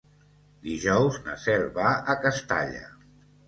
Dijous 0.67 1.21
na 1.29 1.37
Cel 1.45 1.67
va 1.77 1.95
a 2.15 2.19
Castalla. 2.27 2.87